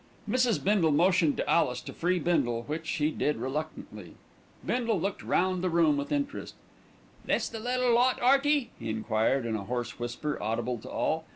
[0.27, 0.63] Mrs.
[0.63, 4.15] Bindle motioned to Alice to free Bindle, which she did reluctantly.
[4.65, 6.55] Bindle looked round the room with interest.
[7.25, 11.25] "This the little lot, 'Earty?" he enquired in a hoarse whisper audible to all.